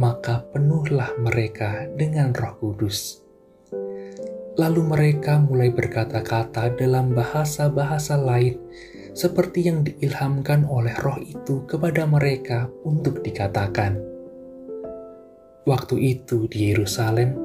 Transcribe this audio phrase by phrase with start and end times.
[0.01, 3.23] Maka penuhlah mereka dengan roh kudus
[4.53, 8.61] Lalu mereka mulai berkata-kata dalam bahasa-bahasa lain,
[9.13, 14.01] seperti yang diilhamkan oleh roh itu kepada mereka untuk dikatakan.
[15.63, 17.39] Waktu itu di Yerusalem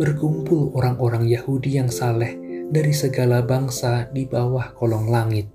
[0.00, 2.34] berkumpul orang-orang Yahudi yang saleh
[2.72, 5.46] dari segala bangsa di bawah kolong langit.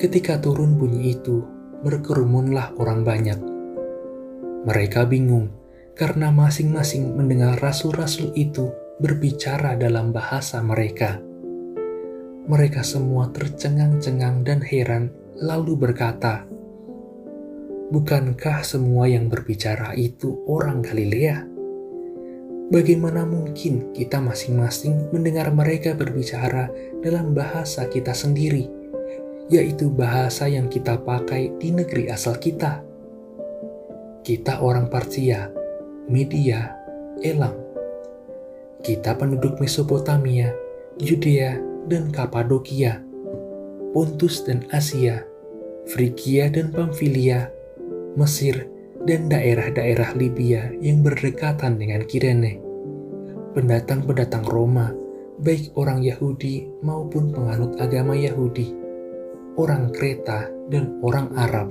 [0.00, 1.44] Ketika turun bunyi itu,
[1.84, 3.38] berkerumunlah orang banyak.
[4.64, 5.52] Mereka bingung
[5.94, 11.20] karena masing-masing mendengar rasul-rasul itu berbicara dalam bahasa mereka.
[12.44, 15.08] Mereka semua tercengang-cengang dan heran,
[15.40, 16.44] lalu berkata,
[17.88, 21.40] "Bukankah semua yang berbicara itu orang Galilea?
[22.68, 26.68] Bagaimana mungkin kita masing-masing mendengar mereka berbicara
[27.00, 28.68] dalam bahasa kita sendiri,
[29.48, 32.84] yaitu bahasa yang kita pakai di negeri asal kita?
[34.20, 35.48] Kita orang Parsia,
[36.12, 36.76] Media,
[37.24, 37.56] Elam,
[38.84, 40.52] kita penduduk Mesopotamia,
[41.00, 43.04] Yudea dan Kapadokia,
[43.92, 45.22] Pontus dan Asia,
[45.84, 47.52] Frigia dan Pamfilia,
[48.16, 48.66] Mesir,
[49.04, 52.56] dan daerah-daerah Libya yang berdekatan dengan Kirene.
[53.52, 54.90] Pendatang-pendatang Roma,
[55.38, 58.72] baik orang Yahudi maupun penganut agama Yahudi,
[59.60, 61.68] orang Kreta dan orang Arab.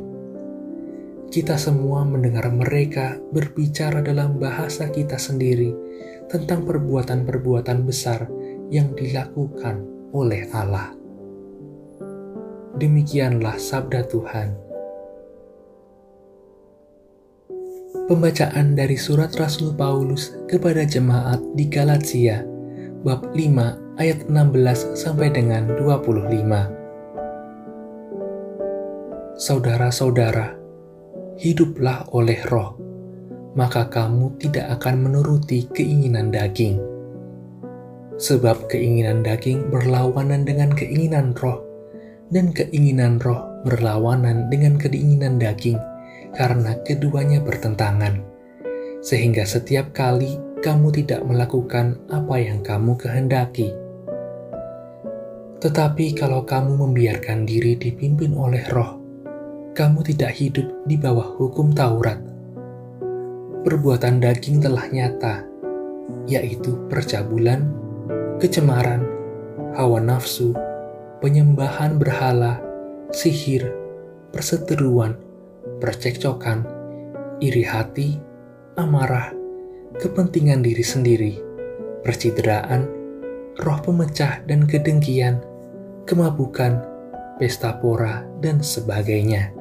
[1.34, 5.73] Kita semua mendengar mereka berbicara dalam bahasa kita sendiri
[6.29, 8.29] tentang perbuatan-perbuatan besar
[8.69, 10.94] yang dilakukan oleh Allah.
[12.78, 14.53] Demikianlah sabda Tuhan.
[18.03, 22.46] Pembacaan dari surat Rasul Paulus kepada jemaat di Galatia,
[23.02, 26.29] bab 5 ayat 16 sampai dengan 25.
[29.34, 30.53] Saudara-saudara,
[31.41, 32.78] hiduplah oleh roh,
[33.57, 36.93] maka kamu tidak akan menuruti keinginan daging.
[38.22, 41.62] Sebab keinginan daging berlawanan dengan keinginan roh,
[42.29, 45.81] dan keinginan roh berlawanan dengan keinginan daging,
[46.38, 48.22] karena keduanya bertentangan.
[49.03, 53.75] Sehingga setiap kali kamu tidak melakukan apa yang kamu kehendaki.
[55.59, 59.00] Tetapi kalau kamu membiarkan diri dipimpin oleh roh,
[59.73, 62.19] kamu tidak hidup di bawah hukum Taurat,
[63.63, 65.44] perbuatan daging telah nyata,
[66.28, 67.83] yaitu percabulan,
[68.42, 69.06] kecemaran,
[69.78, 70.54] hawa nafsu,
[71.22, 72.62] penyembahan berhala,
[73.14, 73.70] sihir,
[74.34, 75.18] perseteruan,
[75.78, 76.66] percekcokan,
[77.44, 78.18] iri hati,
[78.80, 79.34] amarah,
[80.02, 81.34] kepentingan diri sendiri,
[82.02, 82.90] percideraan,
[83.62, 85.38] roh pemecah dan kedengkian,
[86.10, 86.82] kemabukan,
[87.38, 89.54] pesta pora, dan sebagainya.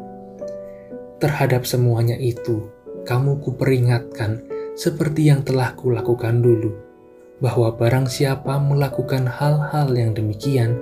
[1.21, 2.67] Terhadap semuanya itu,
[3.07, 4.43] kamu kuperingatkan
[4.75, 6.92] seperti yang telah kulakukan dulu,
[7.43, 10.79] bahwa barang siapa melakukan hal-hal yang demikian,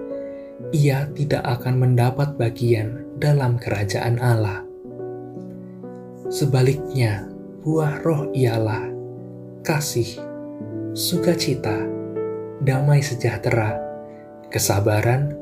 [0.77, 4.61] ia tidak akan mendapat bagian dalam kerajaan Allah.
[6.29, 7.33] Sebaliknya,
[7.65, 8.93] buah roh ialah
[9.65, 10.21] kasih,
[10.93, 11.81] sukacita,
[12.61, 13.81] damai sejahtera,
[14.53, 15.33] kesabaran,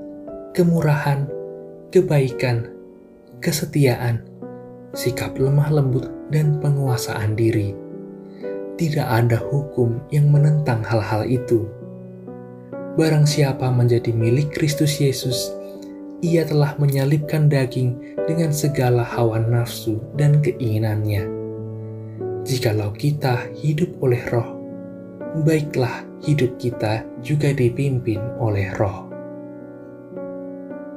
[0.54, 1.26] kemurahan,
[1.90, 2.70] kebaikan,
[3.42, 4.22] kesetiaan,
[4.94, 7.87] sikap lemah lembut, dan penguasaan diri.
[8.78, 11.66] Tidak ada hukum yang menentang hal-hal itu.
[12.94, 15.50] Barang siapa menjadi milik Kristus Yesus,
[16.22, 17.98] ia telah menyalibkan daging
[18.30, 21.26] dengan segala hawa nafsu dan keinginannya.
[22.46, 24.54] Jikalau kita hidup oleh roh,
[25.42, 29.10] baiklah hidup kita juga dipimpin oleh roh.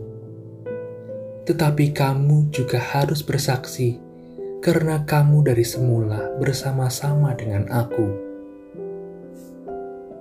[1.44, 3.96] Tetapi kamu juga harus bersaksi,
[4.60, 8.06] karena kamu dari semula bersama-sama dengan aku.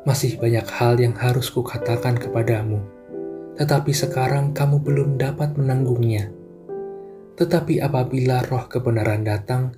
[0.08, 2.80] Masih banyak hal yang harus kukatakan kepadamu,
[3.60, 6.32] tetapi sekarang kamu belum dapat menanggungnya
[7.38, 9.78] tetapi apabila roh kebenaran datang,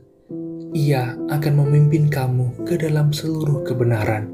[0.72, 4.32] ia akan memimpin kamu ke dalam seluruh kebenaran,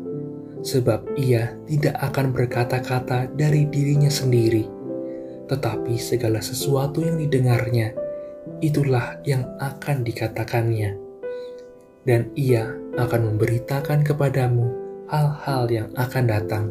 [0.66, 4.66] sebab ia tidak akan berkata-kata dari dirinya sendiri,
[5.46, 7.94] tetapi segala sesuatu yang didengarnya,
[8.66, 10.98] itulah yang akan dikatakannya.
[12.02, 14.66] Dan ia akan memberitakan kepadamu
[15.06, 16.66] hal-hal yang akan datang.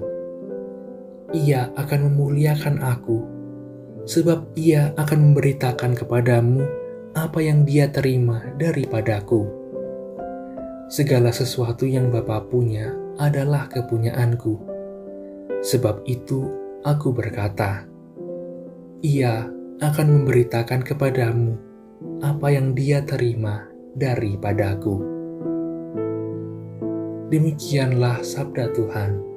[1.30, 3.18] Ia akan memuliakan aku,
[4.10, 6.66] sebab ia akan memberitakan kepadamu
[7.14, 9.46] apa yang dia terima daripadaku.
[10.90, 14.54] Segala sesuatu yang Bapa punya adalah kepunyaanku.
[15.64, 16.50] Sebab itu
[16.84, 17.88] aku berkata,
[19.00, 19.48] ia
[19.80, 21.56] akan memberitakan kepadamu
[22.20, 23.66] apa yang dia terima
[23.96, 24.96] daripadaku.
[27.32, 29.33] Demikianlah sabda Tuhan.